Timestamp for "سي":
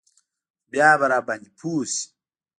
1.93-2.03